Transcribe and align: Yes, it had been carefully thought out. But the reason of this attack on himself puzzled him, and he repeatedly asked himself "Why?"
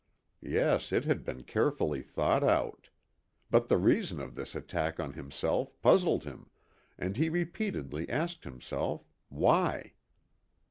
Yes, 0.41 0.91
it 0.91 1.05
had 1.05 1.23
been 1.23 1.43
carefully 1.43 2.01
thought 2.01 2.43
out. 2.43 2.89
But 3.51 3.67
the 3.67 3.77
reason 3.77 4.19
of 4.19 4.33
this 4.33 4.55
attack 4.55 4.99
on 4.99 5.13
himself 5.13 5.79
puzzled 5.79 6.23
him, 6.23 6.49
and 6.97 7.15
he 7.15 7.29
repeatedly 7.29 8.09
asked 8.09 8.43
himself 8.43 9.05
"Why?" 9.29 9.93